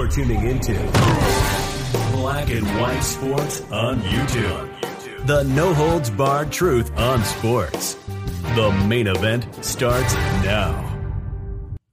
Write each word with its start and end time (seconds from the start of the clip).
You're 0.00 0.08
tuning 0.08 0.46
into 0.46 0.72
Black 2.12 2.48
and 2.48 2.66
White 2.80 3.02
Sports 3.02 3.60
on 3.70 4.00
YouTube. 4.00 5.26
The 5.26 5.42
no 5.42 5.74
holds 5.74 6.08
barred 6.08 6.50
truth 6.50 6.90
on 6.96 7.22
sports. 7.22 7.98
The 8.54 8.72
main 8.88 9.08
event 9.08 9.62
starts 9.62 10.14
now. 10.42 10.86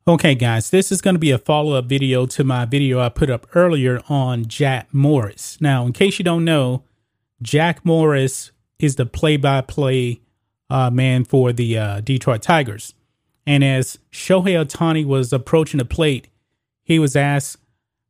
Okay, 0.07 0.35
guys, 0.35 0.69
this 0.69 0.89
is 0.89 1.01
going 1.01 1.15
to 1.15 1.19
be 1.19 1.31
a 1.31 1.37
follow 1.37 1.73
up 1.73 1.87
video 1.87 2.25
to 2.27 2.45
my 2.45 2.63
video 2.63 3.01
I 3.01 3.09
put 3.09 3.29
up 3.29 3.45
earlier 3.53 4.01
on 4.07 4.45
Jack 4.45 4.87
Morris. 4.93 5.59
Now, 5.59 5.85
in 5.85 5.91
case 5.91 6.17
you 6.17 6.23
don't 6.23 6.45
know, 6.45 6.85
Jack 7.41 7.83
Morris 7.83 8.53
is 8.79 8.95
the 8.95 9.05
play 9.05 9.35
by 9.35 9.59
play 9.59 10.21
man 10.69 11.25
for 11.25 11.51
the 11.51 11.77
uh, 11.77 11.99
Detroit 11.99 12.41
Tigers. 12.41 12.93
And 13.45 13.65
as 13.65 13.99
Shohei 14.13 14.65
Ohtani 14.65 15.05
was 15.05 15.33
approaching 15.33 15.79
the 15.79 15.83
plate, 15.83 16.29
he 16.85 16.99
was 16.99 17.17
asked, 17.17 17.57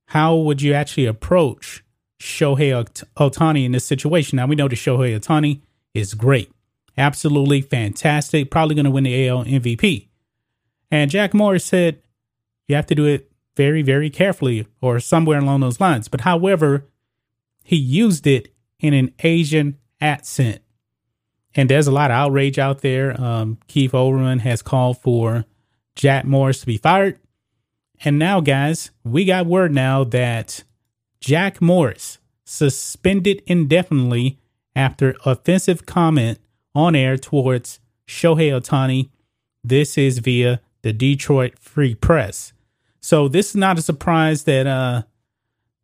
How 0.07 0.35
would 0.35 0.61
you 0.61 0.73
actually 0.73 1.05
approach 1.05 1.83
Shohei 2.19 3.05
Ohtani 3.17 3.65
in 3.65 3.73
this 3.73 3.85
situation? 3.85 4.37
Now, 4.37 4.47
we 4.47 4.55
know 4.55 4.67
that 4.67 4.75
Shohei 4.75 5.19
Ohtani 5.19 5.61
is 5.93 6.13
great, 6.13 6.51
absolutely 6.97 7.61
fantastic, 7.61 8.49
probably 8.49 8.75
going 8.75 8.85
to 8.85 8.91
win 8.91 9.03
the 9.03 9.27
AL 9.27 9.45
MVP. 9.45 10.07
And 10.89 11.11
Jack 11.11 11.33
Morris 11.33 11.65
said, 11.65 12.01
you 12.67 12.75
have 12.75 12.85
to 12.87 12.95
do 12.95 13.05
it 13.05 13.31
very, 13.55 13.81
very 13.81 14.09
carefully 14.09 14.67
or 14.81 14.99
somewhere 14.99 15.39
along 15.39 15.59
those 15.59 15.81
lines. 15.81 16.07
But 16.07 16.21
however, 16.21 16.85
he 17.63 17.75
used 17.75 18.27
it 18.27 18.53
in 18.79 18.93
an 18.93 19.13
Asian 19.19 19.77
accent. 19.99 20.61
And 21.55 21.69
there's 21.69 21.87
a 21.87 21.91
lot 21.91 22.11
of 22.11 22.15
outrage 22.15 22.59
out 22.59 22.81
there. 22.81 23.19
Um, 23.19 23.57
Keith 23.67 23.91
Olbermann 23.91 24.41
has 24.41 24.61
called 24.61 25.01
for 25.01 25.45
Jack 25.95 26.23
Morris 26.23 26.61
to 26.61 26.65
be 26.65 26.77
fired. 26.77 27.19
And 28.03 28.19
now, 28.19 28.41
guys, 28.41 28.91
we 29.03 29.25
got 29.25 29.45
word 29.45 29.73
now 29.73 30.03
that 30.03 30.63
Jack 31.19 31.61
Morris 31.61 32.19
suspended 32.45 33.41
indefinitely 33.45 34.39
after 34.75 35.15
offensive 35.25 35.85
comment 35.85 36.39
on 36.75 36.95
air 36.95 37.17
towards 37.17 37.79
Shohei 38.07 38.51
Ohtani. 38.51 39.09
This 39.63 39.97
is 39.97 40.19
via 40.19 40.61
the 40.83 40.93
Detroit 40.93 41.57
Free 41.59 41.95
Press. 41.95 42.53
So 43.01 43.27
this 43.27 43.49
is 43.49 43.55
not 43.55 43.79
a 43.79 43.81
surprise 43.81 44.43
that 44.43 44.67
uh 44.67 45.03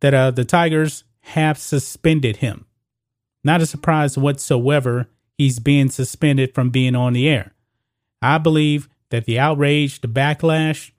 that 0.00 0.14
uh 0.14 0.30
the 0.30 0.44
Tigers 0.44 1.04
have 1.20 1.58
suspended 1.58 2.36
him. 2.36 2.66
Not 3.42 3.60
a 3.60 3.66
surprise 3.66 4.16
whatsoever. 4.16 5.08
He's 5.36 5.58
being 5.58 5.90
suspended 5.90 6.54
from 6.54 6.70
being 6.70 6.94
on 6.94 7.12
the 7.12 7.28
air. 7.28 7.52
I 8.22 8.38
believe 8.38 8.88
that 9.10 9.26
the 9.26 9.38
outrage, 9.38 10.00
the 10.00 10.08
backlash, 10.08 10.92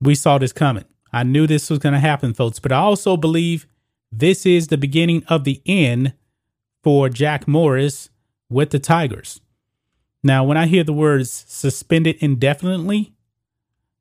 we 0.00 0.14
saw 0.14 0.38
this 0.38 0.52
coming. 0.52 0.84
I 1.12 1.22
knew 1.22 1.46
this 1.46 1.70
was 1.70 1.78
going 1.78 1.92
to 1.92 2.00
happen, 2.00 2.34
folks, 2.34 2.58
but 2.58 2.72
I 2.72 2.78
also 2.78 3.16
believe 3.16 3.66
this 4.10 4.44
is 4.46 4.68
the 4.68 4.78
beginning 4.78 5.24
of 5.28 5.44
the 5.44 5.62
end 5.66 6.14
for 6.82 7.08
Jack 7.08 7.48
Morris 7.48 8.10
with 8.48 8.70
the 8.70 8.78
Tigers. 8.78 9.40
Now, 10.22 10.44
when 10.44 10.56
I 10.56 10.66
hear 10.66 10.84
the 10.84 10.92
words 10.92 11.30
suspended 11.48 12.16
indefinitely, 12.20 13.14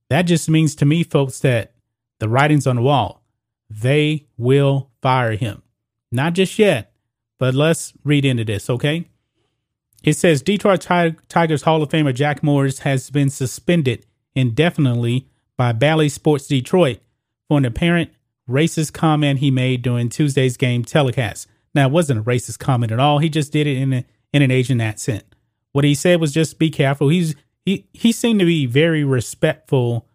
that 0.10 0.24
just 0.24 0.50
means 0.50 0.76
to 0.76 0.86
me, 0.86 1.04
folks, 1.04 1.40
that 1.40 1.74
the 2.20 2.30
writing's 2.30 2.68
on 2.68 2.78
the 2.78 2.82
wall. 2.82 3.24
They 3.70 4.28
will 4.38 4.92
fire 5.02 5.36
him. 5.36 5.64
Not 6.12 6.34
just 6.34 6.60
yet, 6.60 6.94
but 7.40 7.56
let's 7.56 7.94
read 8.04 8.24
into 8.24 8.46
this, 8.46 8.70
okay? 8.70 9.10
It 10.04 10.14
says 10.14 10.42
Detroit 10.42 10.82
Tigers 11.30 11.64
Hall 11.64 11.82
of 11.82 11.90
Famer 11.90 12.14
Jack 12.14 12.44
Morris 12.44 12.80
has 12.80 13.10
been 13.10 13.30
suspended 13.30 14.06
indefinitely 14.36 15.28
by 15.58 15.72
Bally 15.72 16.10
Sports 16.10 16.48
Detroit 16.48 17.00
for 17.48 17.58
an 17.58 17.66
apparent 17.66 18.12
racist 18.50 18.94
comment 18.94 19.40
he 19.40 19.52
made 19.52 19.82
during 19.82 20.10
Tuesday's 20.10 20.58
game 20.58 20.84
telecast. 20.84 21.48
Now, 21.76 21.88
it 21.88 21.92
wasn't 21.92 22.20
a 22.20 22.24
racist 22.24 22.60
comment 22.60 22.92
at 22.92 23.00
all. 23.00 23.20
He 23.20 23.30
just 23.30 23.52
did 23.52 23.68
it 23.68 23.78
in, 23.78 23.94
a, 23.94 24.06
in 24.32 24.42
an 24.42 24.52
Asian 24.52 24.82
accent. 24.82 25.24
What 25.72 25.86
he 25.86 25.96
said 25.96 26.22
was 26.22 26.32
just 26.32 26.60
be 26.60 26.70
careful. 26.70 27.10
He's 27.10 27.36
he 27.66 27.88
he 27.94 28.12
seemed 28.12 28.40
to 28.40 28.46
be 28.46 28.66
very 28.66 29.04
respectful 29.04 30.08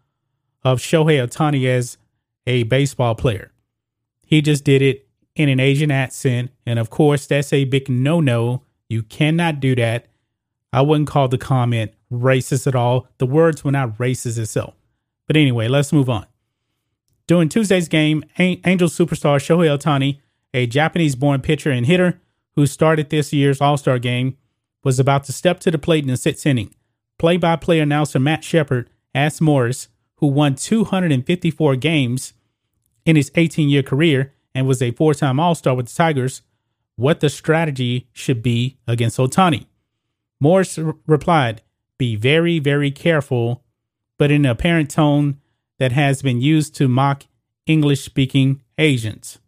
of 0.63 0.79
Shohei 0.79 1.27
Ohtani 1.27 1.67
as 1.67 1.97
a 2.47 2.63
baseball 2.65 3.15
player. 3.15 3.53
He 4.25 4.41
just 4.43 4.65
did 4.65 4.83
it 4.83 5.09
in 5.35 5.49
an 5.49 5.59
Asian 5.59 5.91
accent, 5.91 6.51
and 6.67 6.79
of 6.79 6.91
course, 6.91 7.27
that's 7.27 7.53
a 7.53 7.65
big 7.65 7.89
no-no. 7.89 8.63
You 8.89 9.03
cannot 9.03 9.61
do 9.61 9.75
that. 9.77 10.07
I 10.73 10.83
wouldn't 10.83 11.09
call 11.09 11.29
the 11.29 11.39
comment 11.39 11.93
racist 12.13 12.67
at 12.67 12.75
all. 12.75 13.09
The 13.19 13.27
words 13.27 13.65
were 13.65 13.73
not 13.73 13.99
racist 13.99 14.39
itself. 14.39 14.75
But 15.29 15.37
anyway, 15.37 15.69
let's 15.69 15.93
move 15.93 16.11
on. 16.11 16.27
During 17.29 17.49
Tuesday's 17.49 17.87
game, 17.87 18.25
Angel 18.39 18.89
superstar 18.89 19.39
Shohei 19.39 19.69
Ohtani, 19.69 20.19
a 20.53 20.67
Japanese 20.67 21.15
born 21.15 21.43
pitcher 21.43 21.71
and 21.71 21.87
hitter 21.87 22.21
who 22.57 22.67
started 22.67 23.11
this 23.11 23.33
year's 23.33 23.61
All 23.61 23.77
Star 23.77 24.01
game, 24.01 24.37
was 24.83 24.99
about 24.99 25.25
to 25.25 25.33
step 25.33 25.61
to 25.61 25.71
the 25.71 25.79
plate 25.79 26.03
in 26.03 26.11
the 26.11 26.17
sixth 26.17 26.47
inning. 26.47 26.75
Play 27.19 27.37
by 27.37 27.55
play 27.57 27.79
announcer 27.79 28.19
Matt 28.19 28.43
Shepard 28.43 28.89
asked 29.15 29.41
Morris, 29.41 29.89
who 30.17 30.27
won 30.27 30.55
254 30.55 31.77
games 31.77 32.33
in 33.05 33.15
his 33.15 33.31
18 33.35 33.69
year 33.69 33.83
career 33.83 34.33
and 34.55 34.67
was 34.67 34.81
a 34.81 34.93
four 34.93 35.15
time 35.15 35.39
All 35.39 35.55
Star 35.55 35.75
with 35.75 35.87
the 35.89 35.95
Tigers, 35.95 36.43
what 36.97 37.21
the 37.21 37.29
strategy 37.29 38.09
should 38.13 38.43
be 38.43 38.79
against 38.87 39.19
Ohtani. 39.19 39.67
Morris 40.41 40.79
r- 40.79 40.97
replied, 41.07 41.63
Be 41.99 42.17
very, 42.17 42.59
very 42.59 42.91
careful, 42.91 43.63
but 44.19 44.31
in 44.31 44.45
an 44.45 44.51
apparent 44.51 44.91
tone 44.91 45.39
that 45.79 45.93
has 45.93 46.23
been 46.23 46.41
used 46.41 46.75
to 46.75 46.89
mock 46.89 47.25
English 47.67 48.03
speaking 48.03 48.63
Asians. 48.77 49.39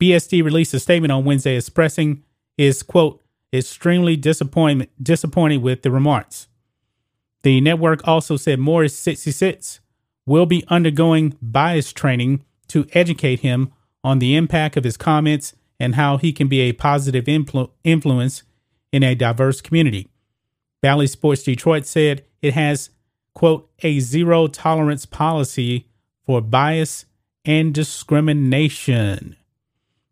BSD 0.00 0.44
released 0.44 0.74
a 0.74 0.80
statement 0.80 1.10
on 1.10 1.24
Wednesday 1.24 1.56
expressing 1.56 2.22
his 2.56 2.82
quote 2.82 3.20
extremely 3.52 4.16
disappointment 4.16 4.90
disappointed 5.02 5.58
with 5.58 5.82
the 5.82 5.90
remarks. 5.90 6.48
The 7.42 7.60
network 7.60 8.06
also 8.06 8.36
said 8.36 8.58
Morris 8.58 8.96
66 8.98 9.80
will 10.26 10.46
be 10.46 10.64
undergoing 10.68 11.36
bias 11.40 11.92
training 11.92 12.44
to 12.68 12.86
educate 12.92 13.40
him 13.40 13.72
on 14.04 14.18
the 14.18 14.36
impact 14.36 14.76
of 14.76 14.84
his 14.84 14.96
comments 14.96 15.54
and 15.80 15.94
how 15.94 16.16
he 16.16 16.32
can 16.32 16.48
be 16.48 16.60
a 16.60 16.72
positive 16.72 17.24
influ- 17.24 17.70
influence 17.84 18.42
in 18.92 19.02
a 19.02 19.14
diverse 19.14 19.60
community. 19.60 20.08
Bally 20.82 21.06
Sports 21.06 21.42
Detroit 21.42 21.86
said 21.86 22.24
it 22.42 22.54
has, 22.54 22.90
quote, 23.38 23.70
a 23.84 24.00
zero 24.00 24.48
tolerance 24.48 25.06
policy 25.06 25.86
for 26.26 26.40
bias 26.40 27.04
and 27.44 27.72
discrimination. 27.72 29.36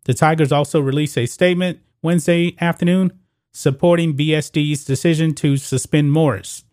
The 0.05 0.13
Tigers 0.13 0.53
also 0.53 0.79
released 0.79 1.17
a 1.17 1.25
statement 1.25 1.79
Wednesday 2.01 2.55
afternoon 2.61 3.11
supporting 3.51 4.15
BSD's 4.15 4.85
decision 4.85 5.33
to 5.33 5.57
suspend 5.57 6.13
Morris. 6.13 6.63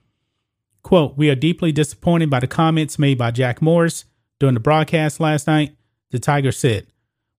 Quote, 0.85 1.17
We 1.17 1.29
are 1.29 1.35
deeply 1.35 1.73
disappointed 1.73 2.31
by 2.31 2.39
the 2.39 2.47
comments 2.47 3.01
made 3.01 3.19
by 3.19 3.33
Jack 3.33 3.61
Morris 3.61 4.05
during 4.39 4.55
the 4.55 4.61
broadcast 4.61 5.19
last 5.19 5.49
night, 5.49 5.75
the 6.13 6.21
Tiger 6.21 6.53
said. 6.53 6.87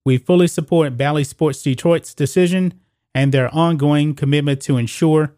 We 0.04 0.18
fully 0.18 0.48
support 0.48 0.98
Bally 0.98 1.24
Sports 1.24 1.64
Detroit's 1.64 2.14
decision 2.14 2.74
and 3.14 3.32
their 3.32 3.48
ongoing 3.56 4.14
commitment 4.14 4.62
to 4.64 4.76
ensure 4.76 5.38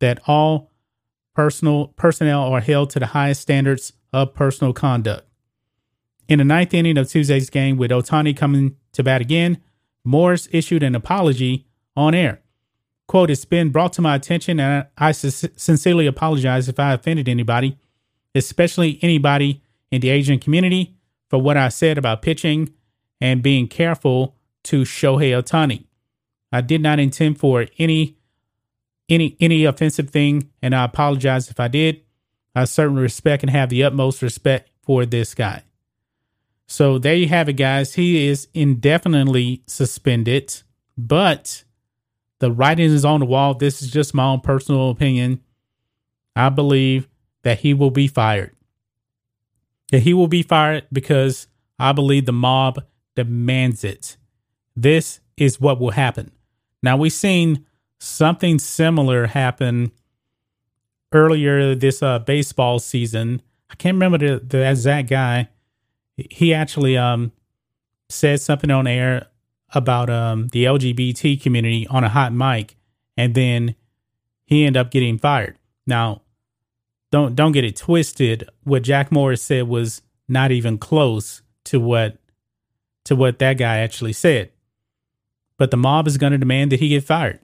that 0.00 0.20
all 0.26 0.70
personal 1.36 1.88
personnel 1.88 2.44
are 2.44 2.60
held 2.60 2.88
to 2.88 2.98
the 2.98 3.08
highest 3.08 3.42
standards 3.42 3.92
of 4.10 4.32
personal 4.32 4.72
conduct. 4.72 5.28
In 6.28 6.38
the 6.38 6.44
ninth 6.44 6.72
inning 6.72 6.96
of 6.96 7.10
Tuesday's 7.10 7.50
game, 7.50 7.76
with 7.76 7.90
Ohtani 7.90 8.34
coming 8.34 8.76
to 8.92 9.04
bat 9.04 9.20
again, 9.20 9.58
Morris 10.02 10.48
issued 10.50 10.82
an 10.82 10.94
apology 10.94 11.66
on 11.94 12.14
air. 12.14 12.40
Quote, 13.06 13.30
it's 13.30 13.44
been 13.44 13.68
brought 13.68 13.92
to 13.92 14.02
my 14.02 14.14
attention, 14.14 14.58
and 14.58 14.86
I 14.96 15.12
sincerely 15.12 16.06
apologize 16.06 16.70
if 16.70 16.80
I 16.80 16.94
offended 16.94 17.28
anybody, 17.28 17.76
especially 18.34 18.98
anybody 19.02 19.62
in 19.90 20.00
the 20.00 20.08
Asian 20.08 20.38
community, 20.38 20.96
for 21.28 21.38
what 21.38 21.58
I 21.58 21.68
said 21.68 21.98
about 21.98 22.22
pitching 22.22 22.72
and 23.20 23.42
being 23.42 23.68
careful 23.68 24.36
to 24.64 24.82
Shohei 24.82 25.38
Ohtani. 25.38 25.84
I 26.50 26.62
did 26.62 26.80
not 26.80 26.98
intend 26.98 27.38
for 27.38 27.66
any 27.78 28.15
any 29.08 29.36
any 29.40 29.64
offensive 29.64 30.10
thing, 30.10 30.50
and 30.62 30.74
I 30.74 30.84
apologize 30.84 31.50
if 31.50 31.60
I 31.60 31.68
did. 31.68 32.02
I 32.54 32.64
certainly 32.64 33.02
respect 33.02 33.42
and 33.42 33.50
have 33.50 33.68
the 33.68 33.84
utmost 33.84 34.22
respect 34.22 34.70
for 34.82 35.04
this 35.04 35.34
guy. 35.34 35.62
So 36.66 36.98
there 36.98 37.14
you 37.14 37.28
have 37.28 37.48
it, 37.48 37.54
guys. 37.54 37.94
He 37.94 38.26
is 38.26 38.48
indefinitely 38.54 39.62
suspended, 39.66 40.62
but 40.96 41.64
the 42.38 42.50
writing 42.50 42.90
is 42.90 43.04
on 43.04 43.20
the 43.20 43.26
wall. 43.26 43.54
This 43.54 43.82
is 43.82 43.90
just 43.90 44.14
my 44.14 44.24
own 44.24 44.40
personal 44.40 44.90
opinion. 44.90 45.40
I 46.34 46.48
believe 46.48 47.08
that 47.42 47.60
he 47.60 47.72
will 47.72 47.90
be 47.90 48.08
fired. 48.08 48.54
That 49.92 50.00
he 50.00 50.12
will 50.12 50.28
be 50.28 50.42
fired 50.42 50.86
because 50.92 51.46
I 51.78 51.92
believe 51.92 52.26
the 52.26 52.32
mob 52.32 52.82
demands 53.14 53.84
it. 53.84 54.16
This 54.74 55.20
is 55.36 55.60
what 55.60 55.78
will 55.80 55.92
happen. 55.92 56.32
Now 56.82 56.96
we've 56.96 57.12
seen 57.12 57.64
something 57.98 58.58
similar 58.58 59.26
happened 59.26 59.90
earlier 61.12 61.74
this 61.74 62.02
uh, 62.02 62.18
baseball 62.18 62.78
season. 62.78 63.42
I 63.70 63.74
can't 63.74 63.94
remember 63.94 64.18
the, 64.18 64.44
the 64.44 64.68
exact 64.68 65.08
guy. 65.08 65.48
he 66.16 66.54
actually 66.54 66.96
um 66.96 67.32
said 68.08 68.40
something 68.40 68.70
on 68.70 68.86
air 68.86 69.26
about 69.74 70.08
um 70.10 70.48
the 70.48 70.64
LGBT 70.64 71.40
community 71.40 71.86
on 71.88 72.04
a 72.04 72.08
hot 72.08 72.32
mic, 72.32 72.76
and 73.16 73.34
then 73.34 73.74
he 74.46 74.64
ended 74.64 74.80
up 74.80 74.90
getting 74.90 75.18
fired. 75.18 75.58
Now, 75.86 76.22
don't 77.10 77.34
don't 77.34 77.52
get 77.52 77.64
it 77.64 77.76
twisted. 77.76 78.48
What 78.64 78.82
Jack 78.82 79.10
Morris 79.10 79.42
said 79.42 79.68
was 79.68 80.02
not 80.28 80.52
even 80.52 80.78
close 80.78 81.42
to 81.64 81.80
what 81.80 82.18
to 83.04 83.16
what 83.16 83.38
that 83.38 83.54
guy 83.54 83.78
actually 83.78 84.12
said. 84.12 84.50
But 85.58 85.70
the 85.70 85.76
mob 85.76 86.06
is 86.06 86.18
going 86.18 86.32
to 86.32 86.38
demand 86.38 86.72
that 86.72 86.80
he 86.80 86.88
get 86.88 87.04
fired, 87.04 87.40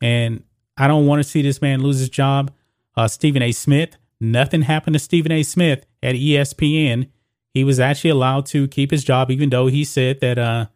and 0.00 0.42
I 0.76 0.86
don't 0.86 1.06
want 1.06 1.22
to 1.22 1.28
see 1.28 1.42
this 1.42 1.60
man 1.60 1.82
lose 1.82 1.98
his 1.98 2.08
job. 2.08 2.52
Uh, 2.96 3.08
Stephen 3.08 3.42
A. 3.42 3.52
Smith, 3.52 3.96
nothing 4.20 4.62
happened 4.62 4.94
to 4.94 5.00
Stephen 5.00 5.32
A. 5.32 5.42
Smith 5.42 5.86
at 6.02 6.14
ESPN. 6.14 7.08
He 7.52 7.64
was 7.64 7.80
actually 7.80 8.10
allowed 8.10 8.46
to 8.46 8.68
keep 8.68 8.90
his 8.90 9.04
job, 9.04 9.30
even 9.30 9.50
though 9.50 9.66
he 9.66 9.84
said 9.84 10.20
that 10.20 10.38
uh, 10.38 10.66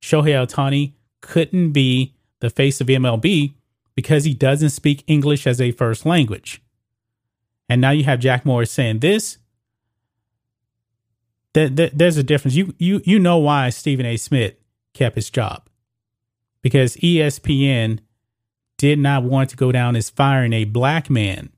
Shohei 0.00 0.46
Ohtani 0.46 0.92
couldn't 1.20 1.72
be 1.72 2.14
the 2.40 2.50
face 2.50 2.80
of 2.80 2.86
MLB 2.86 3.54
because 3.94 4.24
he 4.24 4.34
doesn't 4.34 4.70
speak 4.70 5.02
English 5.06 5.46
as 5.46 5.60
a 5.60 5.72
first 5.72 6.06
language. 6.06 6.62
And 7.68 7.80
now 7.80 7.90
you 7.90 8.04
have 8.04 8.20
Jack 8.20 8.46
Morris 8.46 8.70
saying 8.70 9.00
this. 9.00 9.38
That, 11.54 11.76
that 11.76 11.98
there's 11.98 12.16
a 12.16 12.22
difference. 12.22 12.54
You 12.54 12.74
you 12.78 13.00
you 13.04 13.18
know 13.18 13.38
why 13.38 13.70
Stephen 13.70 14.06
A. 14.06 14.16
Smith 14.16 14.54
kept 14.94 15.16
his 15.16 15.30
job 15.30 15.68
because 16.62 16.96
ESPN 16.96 18.00
did 18.78 18.98
not 18.98 19.24
want 19.24 19.50
to 19.50 19.56
go 19.56 19.70
down 19.70 19.94
as 19.96 20.08
firing 20.08 20.52
a 20.52 20.64
black 20.64 21.10
man 21.10 21.50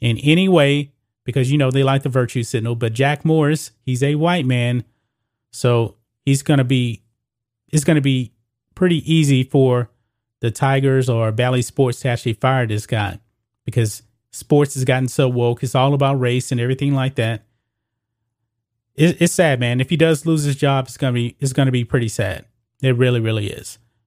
in 0.00 0.18
any 0.18 0.48
way 0.48 0.92
because 1.24 1.50
you 1.50 1.58
know 1.58 1.70
they 1.70 1.82
like 1.82 2.02
the 2.02 2.08
virtue 2.08 2.42
signal. 2.42 2.76
But 2.76 2.92
Jack 2.92 3.24
Morris, 3.24 3.72
he's 3.82 4.02
a 4.02 4.14
white 4.14 4.46
man, 4.46 4.84
so 5.50 5.96
he's 6.24 6.42
gonna 6.42 6.64
be 6.64 7.02
it's 7.68 7.84
gonna 7.84 8.00
be 8.00 8.32
pretty 8.74 9.12
easy 9.12 9.42
for 9.42 9.90
the 10.40 10.50
Tigers 10.50 11.08
or 11.08 11.32
Bally 11.32 11.62
Sports 11.62 12.00
to 12.00 12.08
actually 12.08 12.34
fire 12.34 12.66
this 12.66 12.86
guy 12.86 13.18
because 13.64 14.02
sports 14.30 14.74
has 14.74 14.84
gotten 14.84 15.08
so 15.08 15.28
woke. 15.28 15.62
It's 15.62 15.74
all 15.74 15.94
about 15.94 16.20
race 16.20 16.52
and 16.52 16.60
everything 16.60 16.94
like 16.94 17.14
that. 17.14 17.44
It, 18.94 19.20
it's 19.22 19.32
sad, 19.32 19.58
man. 19.58 19.80
If 19.80 19.90
he 19.90 19.96
does 19.96 20.26
lose 20.26 20.44
his 20.44 20.56
job, 20.56 20.86
it's 20.86 20.98
gonna 20.98 21.14
be 21.14 21.36
it's 21.40 21.54
gonna 21.54 21.72
be 21.72 21.84
pretty 21.84 22.08
sad. 22.08 22.44
It 22.82 22.96
really, 22.96 23.20
really 23.20 23.50
is. 23.50 23.78